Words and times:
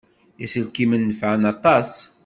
Iselkimen 0.45 1.01
nefɛen 1.09 1.43
aṭas. 1.53 1.91